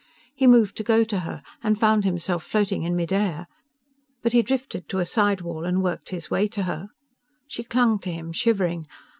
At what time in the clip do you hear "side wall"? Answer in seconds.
5.05-5.63